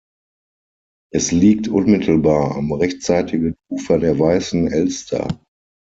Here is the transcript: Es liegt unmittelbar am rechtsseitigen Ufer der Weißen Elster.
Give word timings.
Es 1.13 1.31
liegt 1.31 1.67
unmittelbar 1.67 2.55
am 2.57 2.73
rechtsseitigen 2.73 3.53
Ufer 3.69 3.99
der 3.99 4.17
Weißen 4.17 4.67
Elster. 4.71 5.27